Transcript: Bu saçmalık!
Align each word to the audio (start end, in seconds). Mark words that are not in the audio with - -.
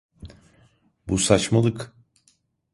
Bu 1.09 1.17
saçmalık! 1.17 1.93